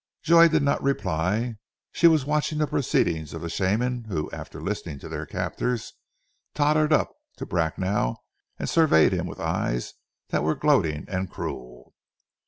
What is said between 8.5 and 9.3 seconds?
and surveyed him